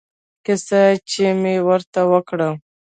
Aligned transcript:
کيسه 0.45 0.81
چې 1.09 1.25
مې 1.41 1.55
ورته 1.67 2.01
وکړه. 2.11 2.49